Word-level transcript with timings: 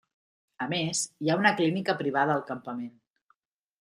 A 0.65 0.67
més, 0.71 1.01
hi 1.25 1.29
ha 1.33 1.37
una 1.43 1.53
clínica 1.61 1.97
privada 2.03 2.39
al 2.39 2.45
campament. 2.51 2.93